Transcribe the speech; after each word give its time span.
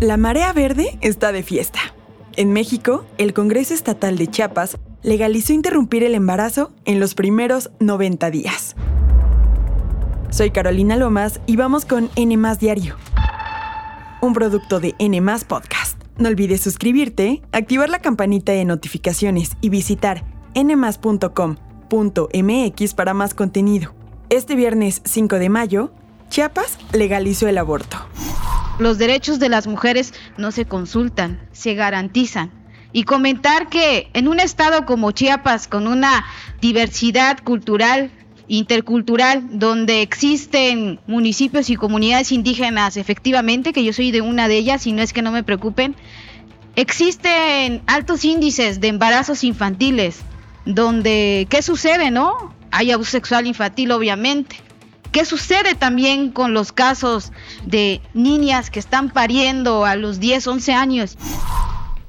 La 0.00 0.16
marea 0.16 0.52
verde 0.52 0.96
está 1.00 1.32
de 1.32 1.42
fiesta. 1.42 1.80
En 2.36 2.52
México, 2.52 3.04
el 3.18 3.34
Congreso 3.34 3.74
Estatal 3.74 4.16
de 4.16 4.28
Chiapas 4.28 4.78
legalizó 5.02 5.52
interrumpir 5.52 6.04
el 6.04 6.14
embarazo 6.14 6.70
en 6.84 7.00
los 7.00 7.16
primeros 7.16 7.70
90 7.80 8.30
días. 8.30 8.76
Soy 10.30 10.52
Carolina 10.52 10.94
Lomas 10.94 11.40
y 11.46 11.56
vamos 11.56 11.84
con 11.84 12.10
N 12.14 12.38
Diario, 12.60 12.94
un 14.20 14.34
producto 14.34 14.78
de 14.78 14.94
N 15.00 15.20
Podcast. 15.48 16.00
No 16.16 16.28
olvides 16.28 16.60
suscribirte, 16.60 17.42
activar 17.50 17.90
la 17.90 17.98
campanita 17.98 18.52
de 18.52 18.64
notificaciones 18.64 19.56
y 19.60 19.68
visitar 19.68 20.22
nmas.com.mx 20.54 21.34
para 22.94 23.14
más 23.14 23.34
contenido. 23.34 23.96
Este 24.30 24.54
viernes 24.54 25.02
5 25.04 25.40
de 25.40 25.48
mayo, 25.48 25.90
Chiapas 26.28 26.78
legalizó 26.92 27.48
el 27.48 27.58
aborto. 27.58 27.98
Los 28.78 28.98
derechos 28.98 29.38
de 29.38 29.48
las 29.48 29.66
mujeres 29.66 30.14
no 30.36 30.52
se 30.52 30.64
consultan, 30.64 31.40
se 31.52 31.74
garantizan. 31.74 32.52
Y 32.92 33.02
comentar 33.02 33.68
que 33.68 34.08
en 34.14 34.28
un 34.28 34.40
estado 34.40 34.86
como 34.86 35.10
Chiapas, 35.10 35.68
con 35.68 35.86
una 35.86 36.24
diversidad 36.60 37.38
cultural, 37.42 38.10
intercultural, 38.46 39.58
donde 39.58 40.00
existen 40.00 41.00
municipios 41.06 41.68
y 41.70 41.76
comunidades 41.76 42.32
indígenas, 42.32 42.96
efectivamente, 42.96 43.72
que 43.72 43.84
yo 43.84 43.92
soy 43.92 44.10
de 44.10 44.22
una 44.22 44.48
de 44.48 44.56
ellas 44.56 44.86
y 44.86 44.92
no 44.92 45.02
es 45.02 45.12
que 45.12 45.22
no 45.22 45.32
me 45.32 45.42
preocupen, 45.42 45.96
existen 46.76 47.82
altos 47.86 48.24
índices 48.24 48.80
de 48.80 48.88
embarazos 48.88 49.44
infantiles, 49.44 50.20
donde, 50.64 51.46
¿qué 51.50 51.62
sucede, 51.62 52.10
no? 52.10 52.54
Hay 52.70 52.90
abuso 52.90 53.10
sexual 53.10 53.46
infantil, 53.46 53.90
obviamente. 53.92 54.56
¿Qué 55.18 55.24
sucede 55.24 55.74
también 55.74 56.30
con 56.30 56.54
los 56.54 56.70
casos 56.70 57.32
de 57.66 58.00
niñas 58.14 58.70
que 58.70 58.78
están 58.78 59.10
pariendo 59.10 59.84
a 59.84 59.96
los 59.96 60.20
10, 60.20 60.46
11 60.46 60.72
años? 60.74 61.18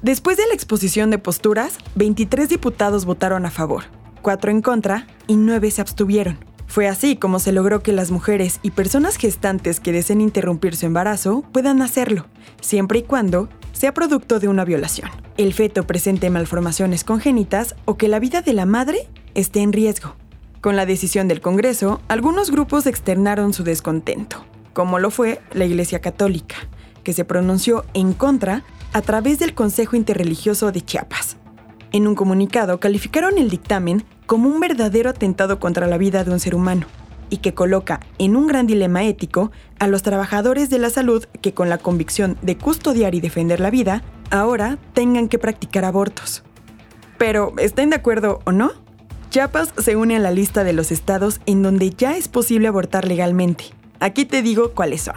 Después 0.00 0.38
de 0.38 0.46
la 0.46 0.54
exposición 0.54 1.10
de 1.10 1.18
posturas, 1.18 1.76
23 1.96 2.48
diputados 2.48 3.04
votaron 3.04 3.44
a 3.44 3.50
favor, 3.50 3.84
4 4.22 4.50
en 4.50 4.62
contra 4.62 5.06
y 5.26 5.36
9 5.36 5.70
se 5.70 5.82
abstuvieron. 5.82 6.38
Fue 6.66 6.88
así 6.88 7.16
como 7.16 7.40
se 7.40 7.52
logró 7.52 7.82
que 7.82 7.92
las 7.92 8.10
mujeres 8.10 8.58
y 8.62 8.70
personas 8.70 9.18
gestantes 9.18 9.80
que 9.80 9.92
deseen 9.92 10.22
interrumpir 10.22 10.74
su 10.74 10.86
embarazo 10.86 11.44
puedan 11.52 11.82
hacerlo, 11.82 12.24
siempre 12.62 13.00
y 13.00 13.02
cuando 13.02 13.50
sea 13.74 13.92
producto 13.92 14.40
de 14.40 14.48
una 14.48 14.64
violación, 14.64 15.10
el 15.36 15.52
feto 15.52 15.86
presente 15.86 16.30
malformaciones 16.30 17.04
congénitas 17.04 17.74
o 17.84 17.98
que 17.98 18.08
la 18.08 18.18
vida 18.18 18.40
de 18.40 18.54
la 18.54 18.64
madre 18.64 19.10
esté 19.34 19.60
en 19.60 19.74
riesgo. 19.74 20.16
Con 20.64 20.76
la 20.76 20.86
decisión 20.86 21.28
del 21.28 21.42
Congreso, 21.42 22.00
algunos 22.08 22.50
grupos 22.50 22.86
externaron 22.86 23.52
su 23.52 23.64
descontento, 23.64 24.46
como 24.72 24.98
lo 24.98 25.10
fue 25.10 25.42
la 25.52 25.66
Iglesia 25.66 26.00
Católica, 26.00 26.56
que 27.02 27.12
se 27.12 27.26
pronunció 27.26 27.84
en 27.92 28.14
contra 28.14 28.64
a 28.94 29.02
través 29.02 29.38
del 29.38 29.52
Consejo 29.52 29.94
Interreligioso 29.94 30.72
de 30.72 30.80
Chiapas. 30.80 31.36
En 31.92 32.06
un 32.06 32.14
comunicado 32.14 32.80
calificaron 32.80 33.36
el 33.36 33.50
dictamen 33.50 34.06
como 34.24 34.48
un 34.48 34.58
verdadero 34.58 35.10
atentado 35.10 35.60
contra 35.60 35.86
la 35.86 35.98
vida 35.98 36.24
de 36.24 36.30
un 36.30 36.40
ser 36.40 36.54
humano 36.54 36.86
y 37.28 37.36
que 37.36 37.52
coloca 37.52 38.00
en 38.16 38.34
un 38.34 38.46
gran 38.46 38.66
dilema 38.66 39.04
ético 39.04 39.52
a 39.78 39.86
los 39.86 40.02
trabajadores 40.02 40.70
de 40.70 40.78
la 40.78 40.88
salud 40.88 41.26
que 41.42 41.52
con 41.52 41.68
la 41.68 41.76
convicción 41.76 42.38
de 42.40 42.56
custodiar 42.56 43.14
y 43.14 43.20
defender 43.20 43.60
la 43.60 43.68
vida, 43.68 44.02
ahora 44.30 44.78
tengan 44.94 45.28
que 45.28 45.38
practicar 45.38 45.84
abortos. 45.84 46.42
Pero, 47.18 47.52
¿estén 47.58 47.90
de 47.90 47.96
acuerdo 47.96 48.40
o 48.46 48.52
no? 48.52 48.83
Chiapas 49.34 49.74
se 49.76 49.96
une 49.96 50.14
a 50.14 50.20
la 50.20 50.30
lista 50.30 50.62
de 50.62 50.72
los 50.72 50.92
estados 50.92 51.40
en 51.44 51.60
donde 51.60 51.90
ya 51.90 52.16
es 52.16 52.28
posible 52.28 52.68
abortar 52.68 53.08
legalmente. 53.08 53.64
Aquí 53.98 54.26
te 54.26 54.42
digo 54.42 54.74
cuáles 54.74 55.02
son. 55.02 55.16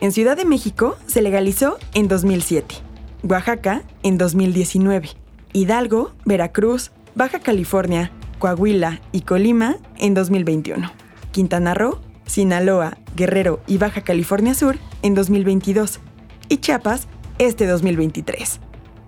En 0.00 0.12
Ciudad 0.12 0.34
de 0.34 0.46
México 0.46 0.96
se 1.06 1.20
legalizó 1.20 1.76
en 1.92 2.08
2007, 2.08 2.76
Oaxaca 3.24 3.82
en 4.02 4.16
2019, 4.16 5.10
Hidalgo, 5.52 6.14
Veracruz, 6.24 6.90
Baja 7.14 7.40
California, 7.40 8.12
Coahuila 8.38 9.02
y 9.12 9.20
Colima 9.20 9.76
en 9.98 10.14
2021, 10.14 10.90
Quintana 11.30 11.74
Roo, 11.74 12.00
Sinaloa, 12.24 12.96
Guerrero 13.14 13.60
y 13.66 13.76
Baja 13.76 14.00
California 14.00 14.54
Sur 14.54 14.78
en 15.02 15.14
2022 15.14 16.00
y 16.48 16.56
Chiapas 16.56 17.08
este 17.38 17.66
2023. 17.66 18.60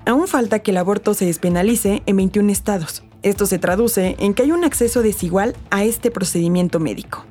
Aún 0.04 0.28
falta 0.28 0.58
que 0.58 0.72
el 0.72 0.76
aborto 0.76 1.14
se 1.14 1.24
despenalice 1.24 2.02
en 2.04 2.16
21 2.18 2.52
estados, 2.52 3.02
esto 3.22 3.46
se 3.46 3.58
traduce 3.58 4.16
en 4.18 4.34
que 4.34 4.42
hay 4.42 4.52
un 4.52 4.64
acceso 4.64 5.02
desigual 5.02 5.56
a 5.70 5.84
este 5.84 6.10
procedimiento 6.10 6.80
médico. 6.80 7.24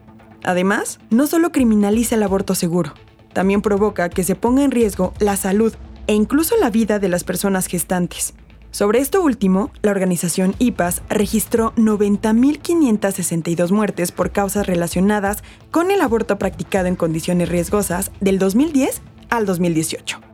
Además, 0.43 0.99
no 1.09 1.27
solo 1.27 1.51
criminaliza 1.51 2.15
el 2.15 2.23
aborto 2.23 2.55
seguro, 2.55 2.93
también 3.33 3.61
provoca 3.61 4.09
que 4.09 4.23
se 4.23 4.35
ponga 4.35 4.63
en 4.63 4.71
riesgo 4.71 5.13
la 5.19 5.35
salud 5.35 5.73
e 6.07 6.13
incluso 6.13 6.55
la 6.57 6.69
vida 6.69 6.99
de 6.99 7.09
las 7.09 7.23
personas 7.23 7.67
gestantes. 7.67 8.33
Sobre 8.71 8.99
esto 8.99 9.21
último, 9.23 9.71
la 9.81 9.91
organización 9.91 10.55
IPAS 10.59 11.01
registró 11.09 11.73
90.562 11.75 13.71
muertes 13.71 14.11
por 14.11 14.31
causas 14.31 14.67
relacionadas 14.67 15.43
con 15.71 15.89
el 15.89 16.01
aborto 16.01 16.37
practicado 16.37 16.87
en 16.87 16.95
condiciones 16.95 17.49
riesgosas 17.49 18.11
del 18.19 18.37
2010 18.37 19.01
al 19.29 19.47
2018. 19.47 20.28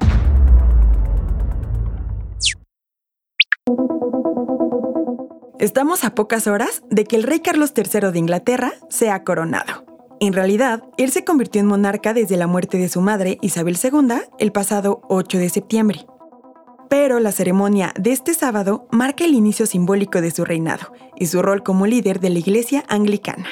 Estamos 5.66 6.04
a 6.04 6.14
pocas 6.14 6.46
horas 6.46 6.84
de 6.92 7.06
que 7.06 7.16
el 7.16 7.24
rey 7.24 7.40
Carlos 7.40 7.74
III 7.76 8.12
de 8.12 8.20
Inglaterra 8.20 8.74
sea 8.88 9.24
coronado. 9.24 9.84
En 10.20 10.32
realidad, 10.32 10.84
él 11.00 11.10
se 11.10 11.26
convirtió 11.26 11.60
en 11.60 11.66
monarca 11.66 12.14
desde 12.14 12.38
la 12.38 12.46
muerte 12.46 12.78
de 12.78 12.88
su 12.88 13.02
madre, 13.02 13.40
Isabel 13.42 13.76
II, 13.84 14.14
el 14.38 14.52
pasado 14.52 15.02
8 15.10 15.40
de 15.40 15.50
septiembre. 15.50 16.06
Pero 16.88 17.20
la 17.20 17.32
ceremonia 17.32 17.96
de 18.00 18.12
este 18.12 18.36
sábado 18.36 18.88
marca 18.92 19.26
el 19.26 19.34
inicio 19.34 19.66
simbólico 19.66 20.22
de 20.22 20.30
su 20.30 20.46
reinado 20.46 20.94
y 21.16 21.26
su 21.26 21.42
rol 21.42 21.64
como 21.64 21.88
líder 21.88 22.20
de 22.20 22.30
la 22.30 22.38
Iglesia 22.38 22.84
Anglicana. 22.88 23.48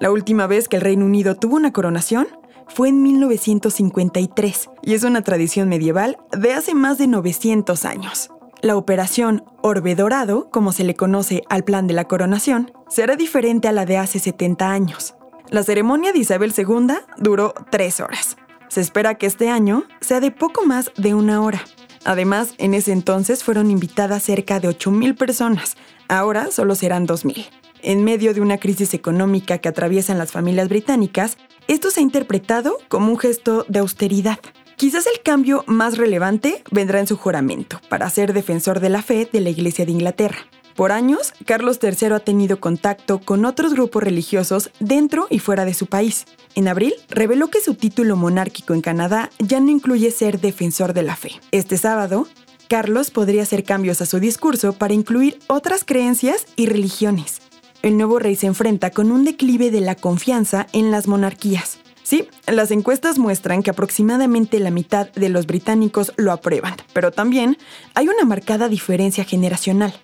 La 0.00 0.10
última 0.10 0.48
vez 0.48 0.66
que 0.66 0.74
el 0.74 0.82
Reino 0.82 1.04
Unido 1.04 1.36
tuvo 1.36 1.54
una 1.54 1.72
coronación 1.72 2.26
fue 2.66 2.88
en 2.88 3.00
1953 3.00 4.70
y 4.82 4.94
es 4.94 5.04
una 5.04 5.22
tradición 5.22 5.68
medieval 5.68 6.18
de 6.36 6.52
hace 6.52 6.74
más 6.74 6.98
de 6.98 7.06
900 7.06 7.84
años. 7.84 8.28
La 8.62 8.76
operación 8.76 9.44
Orbe 9.60 9.96
Dorado, 9.96 10.48
como 10.48 10.70
se 10.70 10.84
le 10.84 10.94
conoce 10.94 11.42
al 11.48 11.64
plan 11.64 11.88
de 11.88 11.94
la 11.94 12.04
coronación, 12.04 12.70
será 12.88 13.16
diferente 13.16 13.66
a 13.66 13.72
la 13.72 13.86
de 13.86 13.96
hace 13.96 14.20
70 14.20 14.70
años. 14.70 15.16
La 15.48 15.64
ceremonia 15.64 16.12
de 16.12 16.20
Isabel 16.20 16.54
II 16.56 16.94
duró 17.18 17.54
tres 17.72 17.98
horas. 17.98 18.36
Se 18.68 18.80
espera 18.80 19.16
que 19.16 19.26
este 19.26 19.48
año 19.48 19.82
sea 20.00 20.20
de 20.20 20.30
poco 20.30 20.64
más 20.64 20.92
de 20.96 21.12
una 21.12 21.42
hora. 21.42 21.60
Además, 22.04 22.54
en 22.58 22.74
ese 22.74 22.92
entonces 22.92 23.42
fueron 23.42 23.68
invitadas 23.68 24.22
cerca 24.22 24.60
de 24.60 24.68
8.000 24.68 25.16
personas, 25.16 25.76
ahora 26.08 26.52
solo 26.52 26.76
serán 26.76 27.08
2.000. 27.08 27.48
En 27.82 28.04
medio 28.04 28.32
de 28.32 28.40
una 28.40 28.58
crisis 28.58 28.94
económica 28.94 29.58
que 29.58 29.68
atraviesan 29.68 30.18
las 30.18 30.30
familias 30.30 30.68
británicas, 30.68 31.36
esto 31.66 31.90
se 31.90 31.98
ha 31.98 32.04
interpretado 32.04 32.78
como 32.86 33.10
un 33.10 33.18
gesto 33.18 33.66
de 33.68 33.80
austeridad. 33.80 34.38
Quizás 34.82 35.06
el 35.06 35.22
cambio 35.22 35.62
más 35.68 35.96
relevante 35.96 36.64
vendrá 36.72 36.98
en 36.98 37.06
su 37.06 37.16
juramento, 37.16 37.80
para 37.88 38.10
ser 38.10 38.32
defensor 38.32 38.80
de 38.80 38.88
la 38.88 39.00
fe 39.00 39.28
de 39.32 39.40
la 39.40 39.50
Iglesia 39.50 39.86
de 39.86 39.92
Inglaterra. 39.92 40.38
Por 40.74 40.90
años, 40.90 41.34
Carlos 41.46 41.78
III 41.80 42.14
ha 42.14 42.18
tenido 42.18 42.58
contacto 42.58 43.20
con 43.20 43.44
otros 43.44 43.74
grupos 43.74 44.02
religiosos 44.02 44.72
dentro 44.80 45.28
y 45.30 45.38
fuera 45.38 45.64
de 45.64 45.74
su 45.74 45.86
país. 45.86 46.24
En 46.56 46.66
abril, 46.66 46.94
reveló 47.10 47.46
que 47.46 47.60
su 47.60 47.76
título 47.76 48.16
monárquico 48.16 48.74
en 48.74 48.80
Canadá 48.80 49.30
ya 49.38 49.60
no 49.60 49.70
incluye 49.70 50.10
ser 50.10 50.40
defensor 50.40 50.94
de 50.94 51.04
la 51.04 51.14
fe. 51.14 51.30
Este 51.52 51.78
sábado, 51.78 52.26
Carlos 52.66 53.12
podría 53.12 53.44
hacer 53.44 53.62
cambios 53.62 54.02
a 54.02 54.06
su 54.06 54.18
discurso 54.18 54.72
para 54.72 54.94
incluir 54.94 55.38
otras 55.46 55.84
creencias 55.84 56.44
y 56.56 56.66
religiones. 56.66 57.40
El 57.82 57.96
nuevo 57.96 58.18
rey 58.18 58.34
se 58.34 58.48
enfrenta 58.48 58.90
con 58.90 59.12
un 59.12 59.24
declive 59.24 59.70
de 59.70 59.80
la 59.80 59.94
confianza 59.94 60.66
en 60.72 60.90
las 60.90 61.06
monarquías. 61.06 61.78
Sí, 62.12 62.28
las 62.46 62.70
encuestas 62.70 63.18
muestran 63.18 63.62
que 63.62 63.70
aproximadamente 63.70 64.58
la 64.58 64.70
mitad 64.70 65.10
de 65.12 65.30
los 65.30 65.46
británicos 65.46 66.12
lo 66.18 66.32
aprueban, 66.32 66.76
pero 66.92 67.10
también 67.10 67.56
hay 67.94 68.06
una 68.06 68.26
marcada 68.26 68.68
diferencia 68.68 69.24
generacional. 69.24 69.94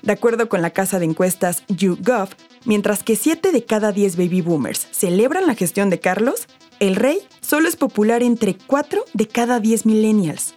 De 0.00 0.12
acuerdo 0.12 0.48
con 0.48 0.62
la 0.62 0.70
casa 0.70 0.98
de 0.98 1.04
encuestas 1.04 1.62
YouGov, 1.68 2.30
mientras 2.64 3.02
que 3.02 3.16
7 3.16 3.52
de 3.52 3.66
cada 3.66 3.92
10 3.92 4.16
baby 4.16 4.40
boomers 4.40 4.88
celebran 4.92 5.46
la 5.46 5.54
gestión 5.54 5.90
de 5.90 6.00
Carlos, 6.00 6.46
el 6.80 6.96
rey 6.96 7.18
solo 7.42 7.68
es 7.68 7.76
popular 7.76 8.22
entre 8.22 8.56
4 8.56 9.04
de 9.12 9.28
cada 9.28 9.60
10 9.60 9.84
millennials. 9.84 10.54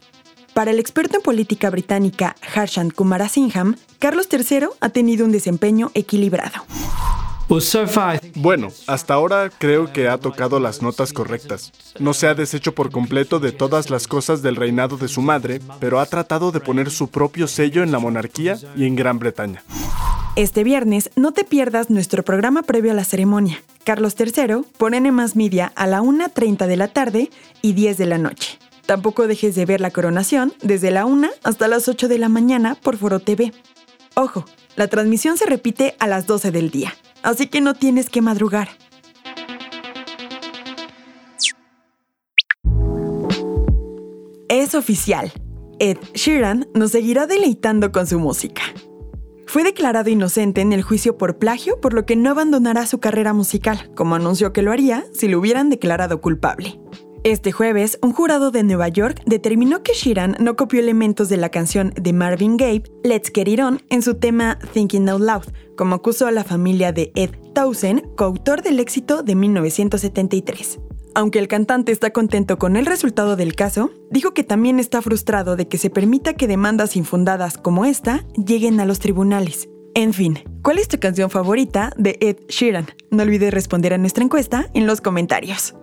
Para 0.54 0.72
el 0.72 0.80
experto 0.80 1.18
en 1.18 1.24
política 1.24 1.70
británica 1.72 2.38
Harshan 2.56 2.90
Kumarasingham, 2.90 3.76
Carlos 4.00 4.30
III 4.32 4.68
ha 4.80 4.88
tenido 4.88 5.26
un 5.26 5.34
desempeño 5.34 5.92
equilibrado. 5.94 6.64
Bueno, 8.36 8.70
hasta 8.88 9.14
ahora 9.14 9.50
creo 9.56 9.94
que 9.94 10.08
ha 10.08 10.18
tocado 10.18 10.60
las 10.60 10.82
notas 10.82 11.14
correctas. 11.14 11.72
No 12.00 12.14
se 12.14 12.28
ha 12.28 12.34
deshecho 12.34 12.74
por 12.74 12.92
completo 12.92 13.40
de 13.40 13.52
todas 13.52 13.90
las 13.90 14.08
cosas 14.08 14.42
del 14.42 14.56
reinado 14.56 14.98
de 14.98 15.08
su 15.08 15.22
madre, 15.22 15.62
pero 15.80 16.00
ha 16.00 16.06
tratado 16.06 16.52
de 16.52 16.60
poner 16.60 16.90
su 16.90 17.10
propio 17.10 17.48
sello 17.48 17.84
en 17.84 17.92
la 17.92 18.00
monarquía 18.00 18.58
y 18.76 18.86
en 18.86 18.96
Gran 18.96 19.20
Bretaña. 19.20 19.64
Este 20.36 20.64
viernes 20.64 21.12
no 21.16 21.32
te 21.32 21.46
pierdas 21.46 21.90
nuestro 21.90 22.24
programa 22.24 22.64
previo 22.64 22.92
a 22.92 22.96
la 22.96 23.06
ceremonia. 23.06 23.62
Carlos 23.86 24.16
III 24.20 24.66
por 24.78 24.94
N 24.94 25.10
Media 25.36 25.72
a 25.76 25.88
la 25.88 26.02
1.30 26.02 26.68
de 26.68 26.76
la 26.76 26.90
tarde 26.90 27.30
y 27.62 27.74
10 27.74 27.98
de 27.98 28.06
la 28.06 28.18
noche. 28.18 28.60
Tampoco 28.86 29.28
dejes 29.28 29.56
de 29.56 29.66
ver 29.66 29.82
la 29.82 29.92
coronación 29.92 30.54
desde 30.62 30.92
la 30.92 31.06
1 31.06 31.30
hasta 31.44 31.68
las 31.68 31.88
8 31.88 32.08
de 32.08 32.18
la 32.20 32.30
mañana 32.30 32.76
por 32.76 32.98
Foro 32.98 33.20
TV. 33.20 33.54
Ojo, 34.16 34.46
la 34.76 34.88
transmisión 34.88 35.38
se 35.38 35.46
repite 35.46 35.96
a 36.00 36.08
las 36.08 36.28
12 36.28 36.52
del 36.52 36.70
día, 36.70 36.96
así 37.26 37.48
que 37.48 37.60
no 37.60 37.74
tienes 37.74 38.10
que 38.10 38.22
madrugar. 38.22 38.70
Es 44.48 44.76
oficial. 44.76 45.34
Ed 45.80 45.98
Sheeran 46.14 46.68
nos 46.74 46.92
seguirá 46.92 47.28
deleitando 47.28 47.92
con 47.92 48.08
su 48.08 48.20
música. 48.20 48.62
Fue 49.48 49.64
declarado 49.64 50.10
inocente 50.10 50.62
en 50.62 50.72
el 50.72 50.82
juicio 50.82 51.18
por 51.18 51.38
plagio, 51.38 51.82
por 51.82 51.94
lo 51.94 52.06
que 52.06 52.16
no 52.16 52.30
abandonará 52.32 52.86
su 52.86 53.00
carrera 53.00 53.34
musical, 53.34 53.92
como 53.96 54.16
anunció 54.16 54.54
que 54.54 54.62
lo 54.62 54.72
haría 54.72 55.06
si 55.14 55.28
lo 55.28 55.40
hubieran 55.40 55.70
declarado 55.70 56.22
culpable. 56.22 56.80
Este 57.26 57.52
jueves, 57.52 57.98
un 58.04 58.14
jurado 58.14 58.52
de 58.52 58.62
Nueva 58.62 58.88
York 58.88 59.20
determinó 59.26 59.82
que 59.82 59.94
Sheeran 59.96 60.38
no 60.40 60.56
copió 60.56 60.80
elementos 60.80 61.28
de 61.28 61.38
la 61.38 61.50
canción 61.50 61.92
de 62.00 62.14
Marvin 62.14 62.56
Gaye, 62.56 62.84
Let's 63.04 63.32
Get 63.34 63.48
It 63.48 63.62
On, 63.62 63.82
en 63.90 64.04
su 64.04 64.14
tema 64.14 64.60
Thinking 64.74 65.10
Out 65.10 65.22
Loud, 65.24 65.46
como 65.76 65.96
acusó 65.96 66.28
a 66.28 66.32
la 66.32 66.44
familia 66.44 66.92
de 66.92 67.12
Ed 67.16 67.32
Townsend, 67.56 68.14
coautor 68.14 68.62
del 68.62 68.80
éxito 68.80 69.24
de 69.24 69.34
1973. 69.34 70.80
Aunque 71.16 71.40
el 71.40 71.48
cantante 71.48 71.92
está 71.92 72.12
contento 72.12 72.60
con 72.60 72.76
el 72.76 72.86
resultado 72.86 73.36
del 73.36 73.56
caso, 73.56 73.90
dijo 74.12 74.36
que 74.36 74.44
también 74.44 74.80
está 74.80 75.02
frustrado 75.02 75.56
de 75.56 75.68
que 75.68 75.80
se 75.80 75.90
permita 75.90 76.36
que 76.36 76.46
demandas 76.46 76.96
infundadas 76.96 77.58
como 77.58 77.86
esta 77.86 78.24
lleguen 78.36 78.80
a 78.80 78.86
los 78.86 79.00
tribunales. 79.00 79.68
En 79.96 80.14
fin, 80.14 80.44
¿cuál 80.62 80.78
es 80.78 80.90
tu 80.90 81.00
canción 81.00 81.32
favorita 81.32 81.92
de 81.98 82.20
Ed 82.22 82.38
Sheeran? 82.50 82.86
No 83.10 83.24
olvides 83.24 83.52
responder 83.52 83.96
a 83.96 83.98
nuestra 83.98 84.24
encuesta 84.24 84.70
en 84.76 84.86
los 84.86 85.02
comentarios. 85.02 85.74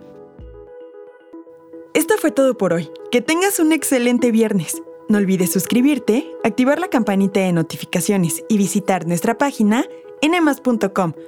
Esto 1.93 2.15
fue 2.17 2.31
todo 2.31 2.57
por 2.57 2.73
hoy. 2.73 2.89
Que 3.11 3.21
tengas 3.21 3.59
un 3.59 3.71
excelente 3.71 4.31
viernes. 4.31 4.81
No 5.09 5.19
olvides 5.19 5.51
suscribirte, 5.51 6.27
activar 6.43 6.79
la 6.79 6.87
campanita 6.87 7.39
de 7.39 7.53
notificaciones 7.53 8.43
y 8.49 8.57
visitar 8.57 9.05
nuestra 9.05 9.37
página 9.37 9.85
nmas.com.mx 10.27 11.19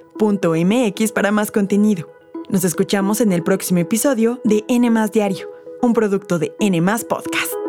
para 1.11 1.31
más 1.31 1.51
contenido. 1.51 2.09
Nos 2.49 2.63
escuchamos 2.63 3.21
en 3.21 3.31
el 3.31 3.43
próximo 3.43 3.79
episodio 3.79 4.41
de 4.43 4.63
N 4.67 4.89
Diario, 5.11 5.51
un 5.83 5.93
producto 5.93 6.39
de 6.39 6.55
N 6.59 6.81
Podcast. 7.07 7.64